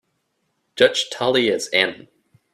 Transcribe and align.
Judge 0.75 1.11
Tully 1.11 1.49
is 1.49 1.67
in. 1.67 2.07